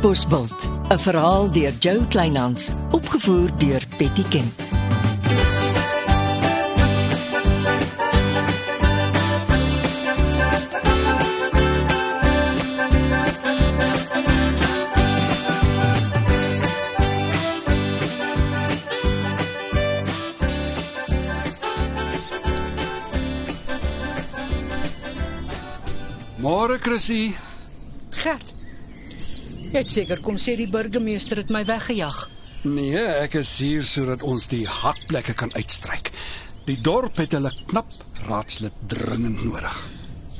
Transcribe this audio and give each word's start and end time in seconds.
Katbosveld, 0.00 0.68
'n 0.88 0.98
verhaal 0.98 1.52
deur 1.52 1.72
Jo 1.78 2.00
Kleinhans, 2.08 2.70
opgevoer 2.90 3.50
deur 3.58 3.82
Betty 3.98 4.24
Kemp. 4.28 4.60
Môre 26.38 26.78
Chrissy. 26.78 27.36
Gert. 28.10 28.59
Jy 29.72 29.78
het 29.84 29.92
seker 29.92 30.18
kom 30.18 30.34
sê 30.40 30.56
die 30.58 30.66
burgemeester 30.70 31.38
het 31.38 31.50
my 31.54 31.60
weggejag. 31.68 32.24
Nee, 32.66 32.98
ek 33.22 33.36
is 33.38 33.52
hier 33.62 33.84
sodat 33.86 34.24
ons 34.26 34.48
die 34.50 34.64
hakplekke 34.66 35.36
kan 35.38 35.52
uitstryk. 35.54 36.10
Die 36.66 36.76
dorp 36.82 37.20
het 37.22 37.36
hulle 37.38 37.52
knap 37.70 37.92
raadslid 38.26 38.74
dringend 38.90 39.44
nodig. 39.46 39.76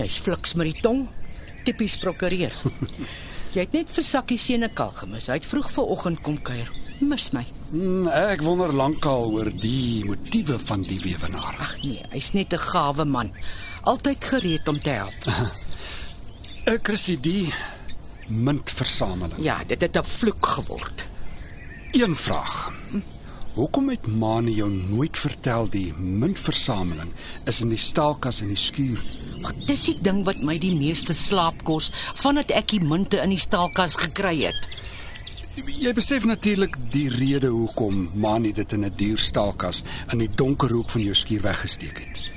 Jy's 0.01 0.19
fliks 0.19 0.57
met 0.59 0.73
die 0.73 0.83
tong. 0.83 1.07
Tipies 1.65 1.95
prokureur. 2.03 2.53
Jy 3.55 3.63
het 3.63 3.73
net 3.79 3.95
vir 3.95 4.07
Sakkie 4.07 4.39
Senekal 4.39 4.91
gemis. 4.99 5.31
Hy 5.31 5.39
het 5.39 5.47
vroeg 5.47 5.71
vanoggend 5.79 6.23
kom 6.27 6.37
kuier. 6.43 6.69
Mis 7.01 7.31
my. 7.33 7.47
Hmm, 7.71 8.11
ek 8.11 8.43
wonder 8.45 8.75
lankal 8.75 9.31
oor 9.31 9.49
die 9.63 10.03
motiewe 10.11 10.59
van 10.67 10.83
die 10.85 10.99
weewenaar. 11.07 11.55
Ag 11.63 11.79
nee, 11.87 12.03
hy's 12.13 12.35
net 12.35 12.53
'n 12.53 12.67
gawe 12.67 13.07
man. 13.07 13.31
Altyd 13.87 14.25
gereed 14.25 14.69
om 14.69 14.79
te 14.79 14.91
help. 14.91 15.21
Ek 16.75 16.83
Chrissy 16.85 17.17
die 17.17 17.49
muntversameling. 18.31 19.43
Ja, 19.43 19.61
dit 19.67 19.81
het 19.81 19.97
'n 19.97 20.05
vloek 20.05 20.47
geword. 20.47 21.07
Een 21.91 22.15
vraag. 22.15 22.73
Hoekom 23.51 23.89
het 23.89 24.07
Mane 24.07 24.55
jou 24.55 24.73
nooit 24.73 25.17
vertel 25.19 25.71
die 25.71 25.95
muntversameling 25.99 27.11
is 27.45 27.61
in 27.61 27.69
die 27.69 27.79
staalkas 27.79 28.41
in 28.41 28.49
die 28.49 28.57
skuur? 28.57 29.03
Ag, 29.43 29.55
dis 29.67 29.85
die 29.85 29.99
ding 30.01 30.23
wat 30.25 30.39
my 30.43 30.55
die 30.59 30.77
meeste 30.77 31.13
slaap 31.13 31.65
kos 31.67 31.91
vandat 32.15 32.51
ek 32.51 32.69
die 32.69 32.81
munte 32.85 33.19
in 33.19 33.35
die 33.35 33.39
staalkas 33.43 33.97
gekry 33.97 34.45
het. 34.45 34.69
Jy 35.81 35.93
besef 35.93 36.25
natuurlik 36.25 36.77
die 36.93 37.09
rede 37.09 37.51
hoekom 37.51 38.07
Mane 38.15 38.53
dit 38.53 38.73
in 38.73 38.85
'n 38.85 38.93
duur 38.97 39.19
staalkas 39.19 39.83
in 40.13 40.19
die 40.19 40.31
donker 40.35 40.71
hoek 40.71 40.91
van 40.91 41.03
jou 41.03 41.15
skuur 41.15 41.43
weggesteek 41.43 41.99
het. 41.99 42.30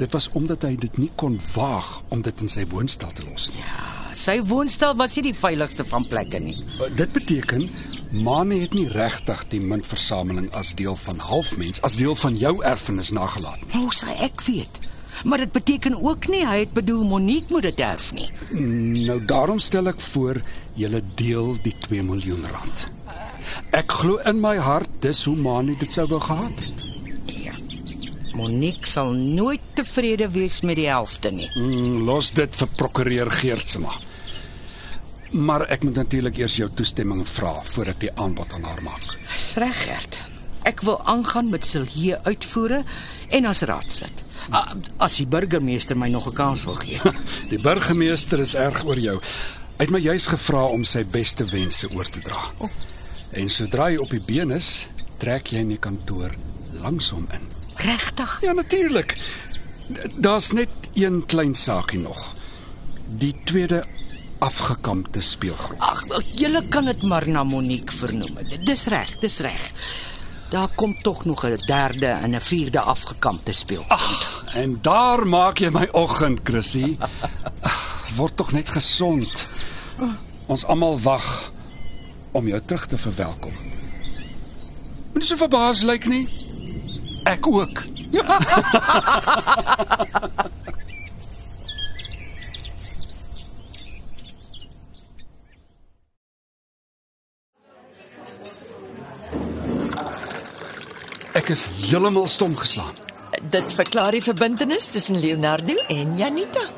Dit 0.00 0.12
was 0.16 0.30
omdat 0.32 0.64
hy 0.64 0.76
dit 0.80 0.94
nie 0.96 1.10
kon 1.20 1.36
waag 1.52 1.88
om 2.08 2.22
dit 2.24 2.40
in 2.40 2.48
sy 2.48 2.64
woonstel 2.70 3.10
te 3.12 3.24
los 3.26 3.50
nie. 3.52 3.60
Ja, 3.60 4.14
sy 4.16 4.38
woonstel 4.48 4.94
was 4.96 5.16
nie 5.18 5.26
die 5.28 5.36
veiligste 5.36 5.84
van 5.84 6.06
plekke 6.08 6.40
nie. 6.40 6.56
Dit 6.96 7.12
beteken 7.12 7.66
Mane 8.24 8.62
het 8.62 8.72
nie 8.74 8.88
regtig 8.90 9.42
die 9.52 9.60
muntversameling 9.60 10.48
as 10.56 10.72
deel 10.78 10.96
van 11.04 11.20
halfmens, 11.22 11.82
as 11.86 11.98
deel 12.00 12.16
van 12.18 12.38
jou 12.40 12.56
erfenis 12.66 13.12
nagelaat 13.14 13.60
nie. 13.60 13.74
Hoe 13.76 13.92
sal 13.94 14.16
ek 14.24 14.40
weet? 14.48 14.80
Maar 15.24 15.44
dit 15.44 15.52
beteken 15.52 15.98
ook 16.00 16.30
nie 16.32 16.46
hy 16.48 16.62
het 16.62 16.72
bedoel 16.72 17.04
Monique 17.04 17.52
moet 17.52 17.68
dit 17.68 17.80
erf 17.84 18.12
nie. 18.16 18.30
Nou 19.04 19.20
daarom 19.28 19.60
stel 19.60 19.92
ek 19.92 20.00
voor 20.00 20.40
julle 20.80 21.02
deel 21.20 21.52
die 21.60 21.76
2 21.86 22.06
miljoen 22.08 22.48
rand. 22.48 22.88
Ek 23.76 23.92
glo 24.00 24.16
in 24.30 24.40
my 24.40 24.56
hart 24.56 24.90
dis 25.04 25.26
hoe 25.28 25.36
Mane 25.36 25.76
dit 25.76 25.92
sou 25.92 26.08
wou 26.08 26.22
gehad 26.24 26.64
het. 26.64 26.89
Monique 28.34 28.86
sal 28.86 29.12
nooit 29.12 29.60
tevrede 29.74 30.28
wees 30.30 30.60
met 30.62 30.76
die 30.76 30.88
helfte 30.88 31.30
nie. 31.30 31.50
Mm, 31.56 32.02
los 32.06 32.30
dit 32.30 32.56
vir 32.56 32.68
prokureur 32.76 33.30
Geertsma. 33.30 33.90
Maar 35.32 35.62
ek 35.70 35.84
moet 35.86 35.94
natuurlik 36.00 36.38
eers 36.42 36.56
jou 36.58 36.68
toestemming 36.74 37.22
vra 37.28 37.52
voor 37.74 37.92
ek 37.92 38.00
die 38.00 38.10
aanbod 38.18 38.52
aan 38.56 38.64
haar 38.66 38.82
maak. 38.82 39.04
Dis 39.30 39.54
reg, 39.62 39.76
Gert. 39.86 40.18
Ek 40.66 40.82
wil 40.84 40.98
aangaan 41.08 41.48
met 41.50 41.64
Silje 41.64 42.18
uitvoere 42.26 42.82
en 43.30 43.46
as 43.48 43.62
raadslid. 43.62 44.24
Ah, 44.50 44.72
As 44.98 45.16
die 45.16 45.26
burgemeester 45.26 45.96
my 45.96 46.08
nog 46.08 46.26
'n 46.28 46.34
kans 46.34 46.64
wil 46.64 46.74
gee. 46.74 46.98
Die 47.52 47.58
burgemeester 47.62 48.38
is 48.40 48.54
erg 48.54 48.84
oor 48.84 48.98
jou. 48.98 49.16
Hy 49.78 49.84
het 49.86 49.90
my 49.90 49.98
juis 49.98 50.26
gevra 50.26 50.64
om 50.66 50.84
sy 50.84 51.04
beste 51.06 51.44
wense 51.44 51.88
oor 51.94 52.04
te 52.04 52.20
dra. 52.20 52.40
En 53.32 53.48
sodra 53.48 53.84
hy 53.88 53.96
op 53.96 54.10
die 54.10 54.20
been 54.26 54.50
is, 54.50 54.86
trek 55.18 55.46
jy 55.48 55.58
in 55.58 55.68
die 55.68 55.78
kantoor 55.78 56.34
langs 56.82 57.10
hom 57.10 57.26
in. 57.32 57.46
Regtig? 57.82 58.38
Ja, 58.40 58.52
natuurlik. 58.52 59.16
Daar's 60.16 60.50
net 60.52 60.68
een 60.94 61.26
klein 61.26 61.54
saakie 61.54 61.98
nog. 61.98 62.34
Die 63.16 63.34
tweede 63.44 63.84
afgekampte 64.38 65.20
speelgrond. 65.20 65.80
Ag, 65.80 66.04
julle 66.34 66.68
kan 66.68 66.84
dit 66.84 67.02
maar 67.02 67.28
na 67.28 67.44
Monique 67.44 67.96
vernoem. 67.96 68.38
Dis 68.64 68.86
reg, 68.86 69.18
dis 69.18 69.38
reg. 69.38 69.72
Daar 70.50 70.68
kom 70.74 70.96
tog 71.02 71.24
nog 71.24 71.44
'n 71.46 71.56
derde 71.66 72.06
en 72.06 72.34
'n 72.34 72.40
vierde 72.40 72.80
afgekampte 72.80 73.52
speel. 73.52 73.84
Ag, 73.88 74.44
en 74.54 74.78
daar 74.82 75.26
maak 75.26 75.58
jy 75.58 75.70
my 75.70 75.88
oggend, 75.92 76.40
Chrissy. 76.42 76.96
Word 78.16 78.36
tog 78.36 78.52
net 78.52 78.68
gesond. 78.68 79.48
Ons 80.46 80.64
almal 80.64 81.00
wag 81.00 81.52
om 82.32 82.48
jou 82.48 82.60
terug 82.66 82.86
te 82.86 82.98
verwelkom. 82.98 83.52
Moet 85.12 85.24
so 85.24 85.36
verbaas 85.36 85.82
lyk 85.82 86.06
nie. 86.06 86.49
Ek 87.24 87.46
ook. 87.46 87.82
Ek 101.32 101.48
is 101.48 101.66
heeltemal 101.86 102.28
stom 102.28 102.56
geslaan. 102.56 102.92
Dit 103.50 103.72
verklaar 103.74 104.12
die 104.12 104.22
verbintenis 104.22 104.90
tussen 104.92 105.20
Leonardo 105.20 105.74
en 105.88 106.16
Janita. 106.16 106.68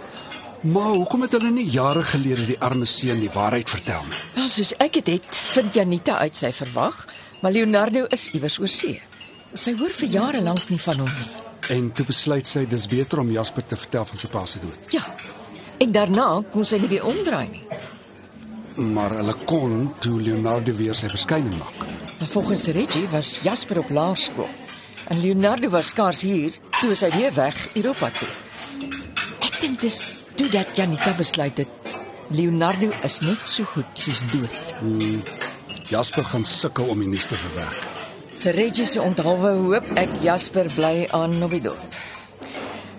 Maar 0.63 0.95
hoekom 0.95 1.23
het 1.27 1.33
hulle 1.33 1.51
nie 1.51 1.67
jare 1.71 2.05
gelede 2.07 2.45
die 2.47 2.59
arme 2.63 2.87
seun 2.87 3.19
die 3.21 3.31
waarheid 3.35 3.71
vertel 3.71 4.05
nie? 4.07 4.21
Wel, 4.37 4.51
soos 4.53 4.71
ek 4.79 5.01
dit 5.01 5.17
het, 5.17 5.39
vind 5.55 5.75
Janita 5.75 6.21
uit 6.23 6.39
sy 6.39 6.53
verwag, 6.55 7.01
maar 7.43 7.51
Leonardo 7.51 8.07
is 8.15 8.29
iewers 8.31 8.61
oor 8.63 8.71
see. 8.71 9.01
Sy 9.55 9.75
hoor 9.77 9.93
vir 9.93 10.09
jare 10.09 10.41
lank 10.41 10.71
nie 10.73 10.81
van 10.81 11.03
hom 11.05 11.11
nie. 11.13 11.31
En 11.77 11.91
toe 11.93 12.07
besluit 12.09 12.47
sy 12.49 12.65
dis 12.67 12.87
beter 12.89 13.21
om 13.21 13.31
Jasper 13.31 13.65
te 13.69 13.77
vertel 13.77 14.07
van 14.09 14.21
sy 14.21 14.31
pa 14.33 14.45
se 14.49 14.61
dood. 14.63 14.87
Ja. 14.95 15.05
En 15.83 15.93
daarna 15.93 16.27
kon 16.53 16.65
sy 16.65 16.79
nie 16.81 16.89
weer 16.89 17.05
omdraai 17.05 17.49
nie. 17.53 17.65
Maar 18.95 19.19
hulle 19.19 19.35
kon 19.45 19.93
toe 20.01 20.17
Leonardo 20.23 20.73
weer 20.79 20.97
sy 20.97 21.11
verskyning 21.13 21.55
maak. 21.61 21.85
Maar 22.19 22.33
volgens 22.33 22.67
Reggie 22.73 23.09
was 23.13 23.35
Jasper 23.45 23.83
op 23.83 23.91
laerskool 23.91 24.49
en 25.13 25.21
Leonardo 25.21 25.69
was 25.69 25.93
skaars 25.93 26.23
hier 26.23 26.55
toe 26.81 26.95
hy 26.95 27.11
weer 27.17 27.35
weg 27.37 27.59
Europa 27.75 28.11
toe. 28.17 28.31
Ek 29.45 29.61
dink 29.61 29.81
dis 29.85 30.01
toe 30.39 30.49
dat 30.49 30.77
Janita 30.77 31.13
besluit 31.19 31.59
het 31.61 31.97
Leonardo 32.33 32.89
is 33.05 33.21
net 33.21 33.45
so 33.45 33.69
goed 33.75 33.91
soos 33.93 34.23
dood. 34.33 34.55
Jasper 35.93 36.25
gaan 36.25 36.49
sukkel 36.49 36.89
om 36.89 37.05
die 37.05 37.11
nuus 37.13 37.29
te 37.29 37.37
verwerk. 37.37 37.92
Vir 38.43 38.57
Reggie 38.59 38.87
se 38.91 38.99
onthaalwe 38.99 39.51
hoop 39.55 39.91
ek 40.01 40.17
Jasper 40.25 40.67
bly 40.75 41.07
aan 41.15 41.37
op 41.47 41.53
die 41.55 41.61
dorp. 41.63 41.99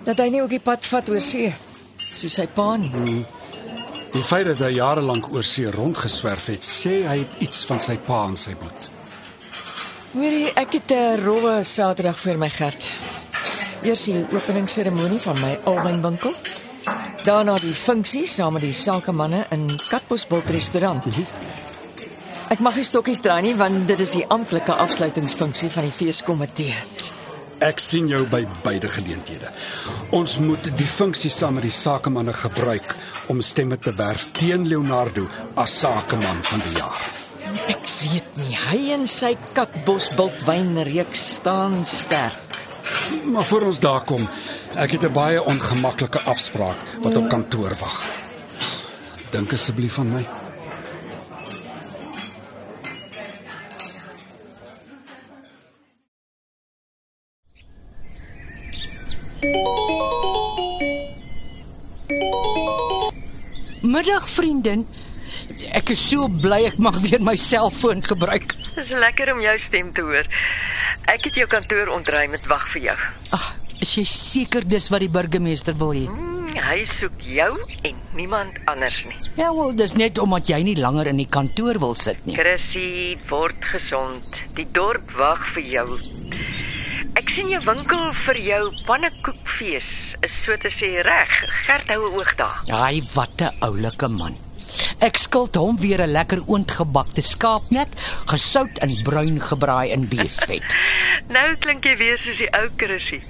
Dat 0.06 0.22
hy 0.22 0.30
nie 0.32 0.40
ook 0.40 0.54
die 0.54 0.60
pad 0.64 0.86
vat 0.88 1.08
oor 1.12 1.20
see 1.20 1.50
soos 2.14 2.38
sy 2.38 2.46
pa 2.48 2.76
nie. 2.80 3.20
Die 4.14 4.22
feit 4.24 4.46
dat 4.48 4.62
hy 4.64 4.70
jare 4.78 5.02
lank 5.04 5.26
oor 5.34 5.44
see 5.44 5.68
rondgeswerf 5.68 6.48
het, 6.54 6.64
sê 6.64 7.02
hy 7.04 7.18
het 7.24 7.36
iets 7.44 7.64
van 7.68 7.82
sy 7.82 7.98
pa 8.06 8.22
in 8.30 8.38
sy 8.40 8.54
bloed. 8.56 8.88
Hoorie, 10.14 10.52
ek 10.54 10.78
het 10.78 10.92
'n 10.96 11.20
rowwe 11.24 11.64
Saterdag 11.64 12.16
vir 12.16 12.38
my 12.38 12.48
Gert. 12.48 12.88
Eers 13.82 14.04
die 14.04 14.24
openingsseremonie 14.32 15.20
van 15.20 15.40
my 15.40 15.58
alwynwinkel. 15.64 16.32
Daarna 17.22 17.58
die 17.58 17.74
funksie 17.74 18.26
saam 18.26 18.52
met 18.52 18.62
die 18.62 18.72
sakemanne 18.72 19.46
in 19.50 19.66
Katbosbult 19.88 20.50
restaurant. 20.50 21.04
Ek 22.54 22.60
mag 22.62 22.76
nie 22.78 22.86
stokkies 22.86 23.18
draai 23.18 23.40
nie 23.42 23.56
want 23.58 23.88
dit 23.88 23.98
is 23.98 24.12
die 24.14 24.26
amptelike 24.30 24.76
afsluitingsfunksie 24.78 25.72
van 25.74 25.88
die 25.88 25.94
feeskomitee. 25.94 26.74
Ek 27.66 27.80
sien 27.82 28.06
jou 28.06 28.20
by 28.30 28.44
beide 28.62 28.86
geleenthede. 28.92 29.50
Ons 30.14 30.36
moet 30.38 30.68
die 30.78 30.86
funksie 30.86 31.32
saam 31.34 31.56
met 31.58 31.66
die 31.66 31.74
sakemanne 31.74 32.34
gebruik 32.36 32.94
om 33.32 33.42
stemme 33.42 33.78
te 33.82 33.90
werf 33.98 34.28
teen 34.38 34.68
Leonardo 34.70 35.26
as 35.58 35.74
sakeman 35.80 36.44
van 36.46 36.62
die 36.68 36.76
jaar. 36.76 37.02
Ek 37.74 37.90
weet 38.04 38.38
nie, 38.38 38.54
hy 38.68 38.78
en 39.00 39.08
sy 39.10 39.32
Katbosbult 39.56 40.46
wynreeks 40.46 41.26
staan 41.40 41.80
sterk. 41.90 42.60
Maar 43.34 43.50
voor 43.50 43.66
ons 43.72 43.82
daar 43.82 44.06
kom, 44.06 44.28
ek 44.78 44.94
het 44.94 45.10
'n 45.10 45.12
baie 45.12 45.42
ongemaklike 45.42 46.22
afspraak 46.22 46.78
wat 47.02 47.16
op 47.16 47.28
kantoor 47.28 47.74
wag. 47.82 47.98
Dink 49.30 49.52
asseblief 49.52 49.98
aan 49.98 50.12
my. 50.12 50.43
Middag 63.84 64.24
vriendin. 64.28 64.86
Ek 65.76 65.92
is 65.92 66.00
so 66.00 66.26
bly 66.28 66.62
ek 66.70 66.78
mag 66.82 66.96
weer 67.04 67.20
my 67.22 67.34
selfoon 67.38 68.00
gebruik. 68.04 68.54
Dis 68.74 68.90
lekker 68.90 69.34
om 69.34 69.42
jou 69.44 69.54
stem 69.60 69.92
te 69.94 70.02
hoor. 70.06 70.26
Ek 71.10 71.26
het 71.28 71.36
jou 71.36 71.46
kantoor 71.50 71.92
ontruim 71.94 72.32
met 72.34 72.46
wag 72.50 72.64
vir 72.72 72.88
jou. 72.88 72.96
Ag, 73.36 73.44
is 73.84 73.92
jy 73.98 74.06
seker 74.08 74.64
dis 74.66 74.88
wat 74.90 75.04
die 75.04 75.10
burgemeester 75.12 75.76
wil 75.78 75.92
hê? 75.94 76.06
Hmm, 76.08 76.48
hy 76.56 76.80
soek 76.88 77.28
jou 77.28 77.50
en 77.84 78.00
niemand 78.16 78.56
anders 78.70 79.02
nie. 79.10 79.18
Ja, 79.36 79.50
wel, 79.54 79.74
dis 79.78 79.94
net 80.00 80.18
omdat 80.22 80.48
jy 80.48 80.62
nie 80.64 80.76
langer 80.80 81.12
in 81.12 81.20
die 81.20 81.28
kantoor 81.28 81.78
wil 81.82 81.94
sit 81.98 82.24
nie. 82.26 82.38
Chrissy, 82.38 83.18
word 83.28 83.68
gesond. 83.74 84.42
Die 84.56 84.66
dorp 84.72 85.12
wag 85.18 85.44
vir 85.54 85.68
jou. 85.76 85.88
Ek 87.14 87.28
sien 87.30 87.46
jou 87.46 87.60
winkel 87.62 88.08
vir 88.24 88.38
jou 88.42 88.62
pannekoekfees 88.88 89.88
is 90.26 90.32
so 90.34 90.56
te 90.58 90.70
sê 90.74 90.88
reg. 91.06 91.34
Gert 91.62 91.92
hou 91.92 92.08
'n 92.08 92.16
oog 92.18 92.32
daar. 92.34 92.56
Ai, 92.74 93.02
wat 93.14 93.40
'n 93.40 93.54
oulike 93.60 94.08
man. 94.08 94.34
Ek 94.98 95.16
skuld 95.16 95.54
hom 95.54 95.78
weer 95.78 96.02
'n 96.02 96.10
lekker 96.10 96.42
oontgebakte 96.46 97.22
skaapnek, 97.22 97.88
gesout 98.26 98.78
en 98.78 99.02
bruin 99.04 99.38
gebraai 99.40 99.92
in 99.92 100.08
beesvet. 100.08 100.66
Nou 101.36 101.56
klink 101.56 101.84
jy 101.84 101.96
weer 101.96 102.18
soos 102.18 102.38
die 102.38 102.50
ou 102.50 102.68
Chrissy. 102.76 103.22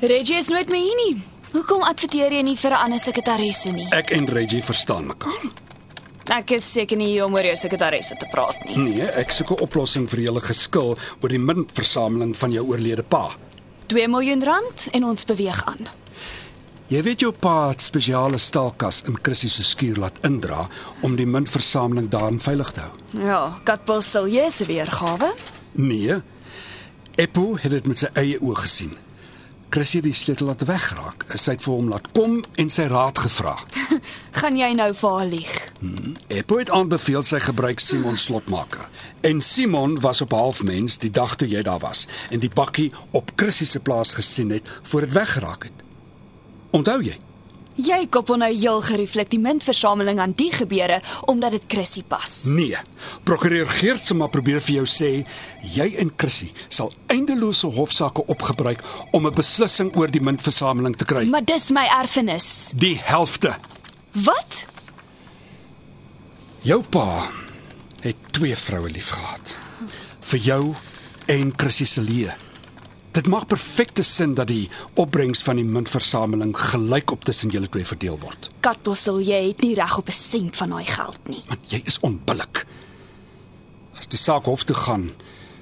Reggie 0.00 0.36
is 0.36 0.48
nooit 0.48 0.68
meer 0.68 0.82
hier 0.82 0.96
nie. 1.06 1.37
Hoekom 1.52 1.82
adverteer 1.88 2.32
jy 2.32 2.42
nie 2.42 2.56
vir 2.56 2.70
'n 2.72 2.82
ander 2.84 3.00
sekretaresse 3.00 3.72
nie? 3.72 3.86
Ek 3.90 4.10
en 4.10 4.26
Reggie 4.26 4.62
verstaan 4.62 5.06
mekaar. 5.06 5.50
Ek 6.28 6.50
is 6.50 6.72
seker 6.72 6.96
nie 6.96 7.06
hier 7.06 7.24
om 7.24 7.34
oor 7.34 7.44
jou 7.44 7.56
sekretaresse 7.56 8.16
te 8.20 8.26
praat 8.30 8.64
nie. 8.66 8.76
Nee, 8.76 9.02
ek 9.02 9.30
soek 9.30 9.50
'n 9.50 9.62
oplossing 9.62 10.08
vir 10.10 10.20
julle 10.20 10.40
geskil 10.40 10.98
oor 11.20 11.28
die 11.28 11.38
muntversameling 11.38 12.36
van 12.36 12.52
jou 12.52 12.66
oorlede 12.66 13.02
pa. 13.02 13.30
2 13.86 14.08
miljoen 14.08 14.44
rand 14.44 14.88
en 14.92 15.04
ons 15.04 15.24
beweeg 15.24 15.64
aan. 15.64 15.88
Jy 16.88 17.02
weet 17.02 17.20
jou 17.20 17.32
pa 17.32 17.68
het 17.68 17.80
spesiale 17.80 18.38
staalkas 18.38 19.02
in 19.06 19.16
Chrissy 19.22 19.48
se 19.48 19.62
skuur 19.62 19.96
laat 19.96 20.18
indra 20.24 20.68
om 21.00 21.16
die 21.16 21.26
muntversameling 21.26 22.08
daarin 22.08 22.40
veilig 22.40 22.70
te 22.72 22.80
hou. 22.80 22.92
Ja, 23.12 23.58
Katbos 23.64 24.10
sal 24.10 24.26
jy 24.26 24.50
se 24.50 24.64
weergawe. 24.64 25.34
Nee. 25.72 26.22
Eppo 27.16 27.56
het 27.56 27.70
dit 27.70 27.86
met 27.86 27.98
sy 27.98 28.08
eie 28.14 28.38
oë 28.40 28.56
gesien. 28.56 28.96
Chrissy 29.68 30.00
die 30.00 30.14
sleutel 30.16 30.48
laat 30.48 30.64
wegraak. 30.64 31.26
Sy 31.28 31.56
het 31.56 31.64
vir 31.64 31.74
hom 31.74 31.90
laat 31.92 32.06
kom 32.16 32.38
en 32.60 32.70
sy 32.72 32.86
raad 32.88 33.20
gevra. 33.20 33.52
Gaan 34.40 34.56
jy 34.56 34.70
nou 34.78 34.88
vir 34.96 35.16
haar 35.18 35.28
lieg? 35.28 35.54
Eppo 36.32 36.58
het 36.60 36.72
aanbeveel 36.72 37.26
sy 37.26 37.40
gebruik 37.44 37.82
Simon 37.84 38.16
slotmaker. 38.16 38.88
En 39.20 39.42
Simon 39.44 39.98
was 40.00 40.22
op 40.24 40.32
halfmens 40.32 40.96
die 41.02 41.12
dag 41.12 41.36
toe 41.36 41.48
jy 41.48 41.62
daar 41.66 41.82
was 41.84 42.06
en 42.32 42.40
die 42.40 42.52
bakkie 42.52 42.90
op 43.12 43.34
Chrissy 43.36 43.68
se 43.68 43.80
plaas 43.84 44.14
gesien 44.16 44.56
het 44.56 44.70
voor 44.88 45.04
dit 45.06 45.16
weggeraak 45.18 45.68
het. 45.68 45.86
Onthou 46.70 47.02
jy? 47.04 47.16
Jy 47.78 48.08
koppel 48.10 48.40
nou 48.42 48.48
heel 48.50 48.80
gerieflik 48.82 49.28
die 49.30 49.38
muntversameling 49.38 50.18
aan 50.18 50.32
die 50.34 50.50
gebeure 50.50 50.98
omdat 51.30 51.54
dit 51.54 51.66
Chrissy 51.70 52.02
pas. 52.02 52.32
Nee. 52.50 52.74
Prokureur 53.22 53.70
Geertsma 53.70 54.26
probeer 54.26 54.58
vir 54.64 54.80
jou 54.80 54.86
sê 54.90 55.10
jy 55.76 55.86
en 56.02 56.10
Chrissy 56.18 56.48
sal 56.66 56.90
eindelose 57.06 57.70
hofsaake 57.76 58.24
opgebruik 58.34 58.82
om 59.12 59.26
'n 59.26 59.34
beslissing 59.34 59.94
oor 59.96 60.10
die 60.10 60.20
muntversameling 60.20 60.96
te 60.96 61.04
kry. 61.04 61.28
Maar 61.28 61.44
dis 61.44 61.70
my 61.70 61.86
erfenis. 62.00 62.72
Die 62.74 62.98
helfte. 62.98 63.54
Wat? 64.12 64.66
Jou 66.62 66.82
pa 66.82 67.30
het 68.00 68.16
twee 68.30 68.56
vroue 68.56 68.90
liefgehad. 68.90 69.54
Vir 70.20 70.38
jou 70.38 70.74
en 71.26 71.52
Chrissy 71.56 71.84
se 71.84 72.02
lewe. 72.02 72.47
Dit 73.18 73.26
maak 73.26 73.48
perfekte 73.50 74.04
sin 74.06 74.36
dat 74.38 74.46
die 74.46 74.68
opbrengs 74.94 75.40
van 75.42 75.58
die 75.58 75.66
muntversameling 75.66 76.52
gelykop 76.54 77.24
tussen 77.26 77.50
julle 77.50 77.66
twee 77.66 77.86
verdeel 77.88 78.18
word. 78.22 78.46
Katbos 78.62 79.00
sal 79.08 79.18
jy 79.18 79.40
het 79.48 79.64
nie 79.64 79.72
reg 79.74 79.96
op 79.98 80.06
'n 80.06 80.14
sent 80.14 80.56
van 80.56 80.70
daai 80.70 80.86
geld 80.86 81.18
nie. 81.26 81.42
Want 81.48 81.70
jy 81.72 81.80
is 81.84 81.98
onbillik. 82.00 82.66
As 83.98 84.06
die 84.06 84.18
saak 84.18 84.44
hof 84.44 84.62
toe 84.64 84.76
gaan, 84.76 85.10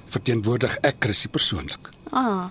verteenwoordig 0.05 0.77
ek 0.83 0.95
Chrissy 0.99 1.27
persoonlik. 1.27 1.89
Ah. 2.11 2.49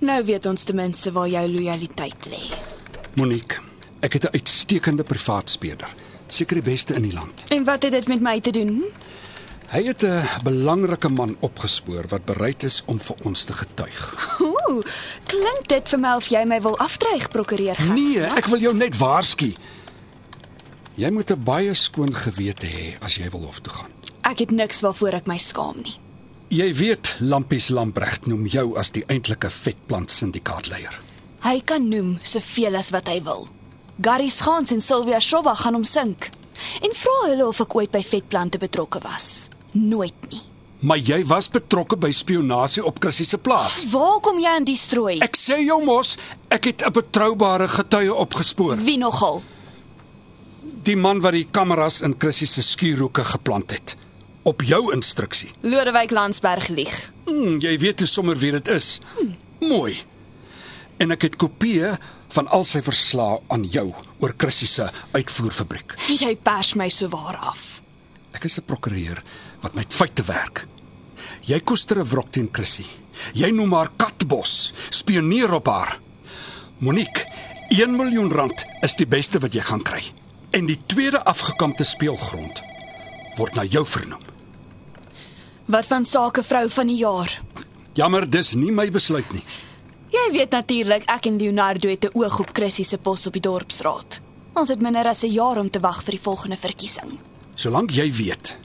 Nou 0.00 0.24
weet 0.24 0.46
ons 0.46 0.64
ten 0.64 0.76
minste 0.76 1.12
waar 1.12 1.28
jou 1.28 1.48
lojaliteit 1.48 2.26
lê. 2.26 2.56
Monique, 3.14 3.60
ek 4.00 4.12
het 4.12 4.24
'n 4.24 4.32
uitstekende 4.32 5.04
privaat 5.04 5.50
speurder, 5.50 5.94
seker 6.28 6.54
die 6.54 6.70
beste 6.72 6.94
in 6.94 7.02
die 7.02 7.12
land. 7.12 7.44
En 7.48 7.64
wat 7.64 7.82
het 7.82 7.92
dit 7.92 8.08
met 8.08 8.20
my 8.20 8.40
te 8.40 8.50
doen? 8.50 8.84
Hy 9.72 9.82
het 9.82 10.02
'n 10.02 10.42
belangrike 10.42 11.08
man 11.08 11.36
opgespoor 11.40 12.04
wat 12.08 12.24
bereid 12.24 12.62
is 12.62 12.82
om 12.86 13.00
vir 13.00 13.16
ons 13.22 13.44
te 13.44 13.52
getuig. 13.52 14.38
Ooh, 14.40 14.82
klink 15.26 15.68
dit 15.68 15.88
vir 15.88 15.98
my 15.98 16.14
of 16.16 16.26
jy 16.26 16.44
my 16.44 16.60
wil 16.60 16.78
afdreig, 16.78 17.28
prokureur? 17.28 17.74
Gert? 17.74 17.94
Nee, 17.94 18.20
ek 18.22 18.46
wil 18.46 18.58
jou 18.58 18.74
net 18.74 18.96
waarsku. 18.96 19.54
Jy 20.94 21.10
moet 21.10 21.30
'n 21.30 21.42
baie 21.42 21.74
skoon 21.74 22.14
gewete 22.14 22.66
hê 22.66 22.96
as 23.00 23.16
jy 23.16 23.30
wil 23.30 23.42
hof 23.44 23.60
toe 23.60 23.72
gaan. 23.72 23.90
Ek 24.22 24.38
het 24.38 24.50
niks 24.50 24.80
waarvoor 24.80 25.14
ek 25.14 25.26
my 25.26 25.38
skaam 25.38 25.76
nie. 25.82 25.98
Jy 26.48 26.74
weet 26.74 27.16
Lampies 27.20 27.68
Lambregt 27.68 28.26
noem 28.26 28.46
jou 28.46 28.76
as 28.78 28.90
die 28.90 29.04
eintlike 29.06 29.50
vetplant 29.50 30.10
syndikaatleier. 30.10 31.00
Hy 31.40 31.60
kan 31.60 31.88
noem 31.88 32.18
soveel 32.22 32.76
as 32.76 32.90
wat 32.90 33.08
hy 33.08 33.22
wil. 33.22 33.48
Gary 34.00 34.28
Schans 34.28 34.70
en 34.70 34.80
Sylvia 34.80 35.20
Shoba 35.20 35.54
gaan 35.54 35.74
hom 35.74 35.84
sink. 35.84 36.30
En 36.82 36.94
vra 36.94 37.20
hulle 37.28 37.46
of 37.46 37.60
ek 37.60 37.74
ooit 37.74 37.90
by 37.90 38.02
vetplante 38.02 38.58
betrokke 38.58 39.00
was. 39.04 39.48
Nooit 39.72 40.28
nie. 40.30 40.42
Maar 40.84 41.00
jy 41.00 41.22
was 41.24 41.48
betrokke 41.48 41.96
by 41.96 42.10
spionasie 42.12 42.84
op 42.84 42.98
Chrissy 43.00 43.24
se 43.24 43.38
plaas. 43.40 43.86
Waar 43.92 44.20
kom 44.20 44.38
jy 44.42 44.50
aan 44.52 44.66
die 44.68 44.76
strooi? 44.76 45.16
Ek 45.24 45.36
sê 45.38 45.56
jou 45.64 45.80
mos, 45.84 46.16
ek 46.52 46.64
het 46.64 46.84
'n 46.84 46.92
betroubare 46.92 47.68
getuie 47.68 48.14
opgespoor. 48.14 48.76
Wie 48.76 48.98
nogal? 48.98 49.42
Die 50.82 50.96
man 50.96 51.20
wat 51.20 51.32
die 51.32 51.48
kameras 51.50 52.00
in 52.00 52.14
Chrissy 52.18 52.46
se 52.46 52.62
skuurhoeke 52.62 53.24
geplant 53.24 53.70
het. 53.70 53.96
Op 54.42 54.62
jou 54.62 54.92
instruksie. 54.92 55.50
Lodewyk 55.60 56.10
Landsberg 56.10 56.68
lieg. 56.68 57.12
Hmm, 57.24 57.58
jy 57.58 57.78
weet 57.78 57.98
hoe 57.98 58.08
sommer 58.08 58.36
wie 58.36 58.50
dit 58.50 58.68
is. 58.68 59.00
Mooi. 59.60 60.04
En 61.02 61.10
ek 61.10 61.26
het 61.26 61.36
kopieë 61.40 61.94
van 62.36 62.48
al 62.54 62.64
sy 62.64 62.82
verslae 62.84 63.40
aan 63.54 63.64
jou 63.66 63.88
oor 64.22 64.34
Chrissy 64.38 64.66
se 64.70 64.86
uitvoerfabriek. 65.14 65.96
Jy 66.08 66.36
pers 66.42 66.74
my 66.78 66.88
so 66.92 67.08
waar 67.12 67.36
af. 67.36 67.82
Ek 68.34 68.44
is 68.44 68.58
'n 68.58 68.66
prokureur 68.66 69.22
wat 69.60 69.74
met 69.74 69.94
feite 69.94 70.22
werk. 70.22 70.66
Jy 71.42 71.60
koester 71.60 71.98
'n 71.98 72.08
wrok 72.08 72.30
teen 72.30 72.48
Chrissy. 72.52 72.86
Jy 73.34 73.50
noem 73.50 73.72
haar 73.72 73.90
katbos, 73.96 74.72
spioneer 74.90 75.52
op 75.52 75.66
haar. 75.66 75.98
Monique, 76.78 77.24
1 77.68 77.96
miljoen 77.96 78.32
rand 78.32 78.64
is 78.82 78.94
die 78.94 79.06
beste 79.06 79.38
wat 79.38 79.54
jy 79.54 79.60
gaan 79.60 79.82
kry. 79.82 80.02
En 80.50 80.66
die 80.66 80.80
tweede 80.86 81.24
afgekampte 81.24 81.84
speelgrond 81.84 82.62
word 83.36 83.54
na 83.54 83.64
jou 83.64 83.86
vernoem. 83.86 84.22
Wat 85.64 85.86
van 85.86 86.04
sakevrou 86.04 86.70
van 86.70 86.86
die 86.86 86.96
jaar? 86.96 87.40
Jammer, 87.92 88.30
dis 88.30 88.54
nie 88.54 88.72
my 88.72 88.90
besluit 88.90 89.32
nie. 89.32 89.44
Jy 90.14 90.28
weet 90.30 90.52
natuurlik 90.54 91.06
ek 91.10 91.26
en 91.26 91.38
Leonardo 91.40 91.88
het 91.88 92.04
'n 92.04 92.14
oog 92.14 92.38
op 92.38 92.50
Chrissy 92.52 92.82
se 92.82 92.98
pos 92.98 93.26
op 93.26 93.32
die 93.32 93.42
dorpsraad. 93.42 94.20
Ons 94.52 94.68
het 94.68 94.80
minder 94.80 95.06
as 95.06 95.22
'n 95.22 95.32
jaar 95.32 95.58
om 95.58 95.70
te 95.70 95.80
wag 95.80 96.02
vir 96.04 96.10
die 96.10 96.20
volgende 96.20 96.56
verkiesing. 96.56 97.18
Solank 97.54 97.90
jy 97.90 98.12
weet, 98.12 98.58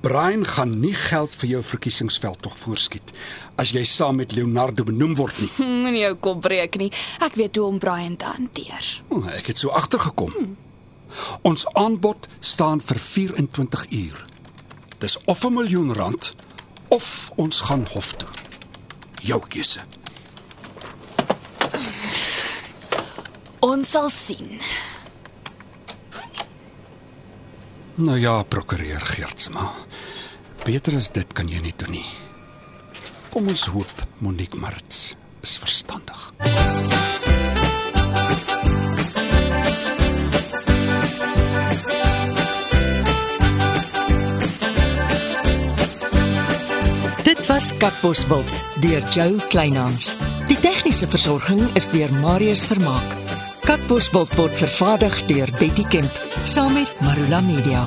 Brian 0.00 0.44
gaan 0.44 0.80
nie 0.80 0.94
geld 0.94 1.34
vir 1.36 1.48
jou 1.48 1.62
verkiesingsveld 1.62 2.42
tog 2.42 2.58
voorskiet 2.58 3.12
as 3.56 3.70
jy 3.70 3.84
saam 3.84 4.16
met 4.16 4.32
Leonardo 4.32 4.84
benoem 4.84 5.14
word 5.14 5.38
nie. 5.38 5.50
Moenie 5.82 6.00
jou 6.00 6.14
kop 6.14 6.40
breek 6.40 6.76
nie. 6.76 6.92
Ek 7.18 7.34
weet 7.34 7.56
hoe 7.56 7.66
om 7.66 7.78
Brian 7.78 8.16
te 8.16 8.24
hanteer. 8.24 9.02
Oh, 9.08 9.26
ek 9.28 9.46
het 9.46 9.58
so 9.58 9.68
agtergekom. 9.68 10.32
Hmm. 10.32 10.56
Ons 11.42 11.66
aanbod 11.66 12.28
staan 12.40 12.80
vir 12.80 12.98
24 12.98 13.90
uur. 13.90 14.24
Dis 14.98 15.18
of 15.24 15.44
'n 15.44 15.52
miljoen 15.52 15.92
rand 15.92 16.34
of 16.88 17.30
ons 17.36 17.60
gaan 17.60 17.86
hof 17.92 18.12
toe. 18.12 18.28
Jou 19.22 19.42
keuse. 19.48 19.80
Ons 23.70 23.90
sal 23.94 24.08
sien. 24.10 24.56
Nou 28.02 28.16
ja, 28.18 28.40
prokureur 28.42 29.04
Geertsma. 29.12 29.68
Beter 30.64 30.96
as 30.98 31.10
dit 31.14 31.36
kan 31.36 31.46
jy 31.46 31.60
nie 31.62 31.74
doen 31.78 31.94
nie. 31.94 32.08
Kom 33.30 33.46
ons 33.46 33.68
hoop 33.70 33.92
Monique 34.24 34.58
Marts 34.58 35.12
is 35.44 35.54
verstandig. 35.62 36.18
Dit 47.22 47.46
was 47.46 47.70
Katbosveld 47.78 48.50
deur 48.82 49.06
Jo 49.14 49.30
Kleinhans. 49.54 50.16
Die 50.50 50.58
tegniese 50.58 51.06
versorging 51.06 51.68
is 51.78 51.92
deur 51.94 52.10
Marius 52.18 52.66
Vermaak. 52.66 53.19
Katbosveld 53.70 54.32
word 54.34 54.56
vervaardig 54.58 55.20
deur 55.28 55.50
Betty 55.58 55.84
Kemp 55.86 56.10
saam 56.42 56.74
met 56.74 56.90
Marula 57.06 57.38
Media. 57.40 57.86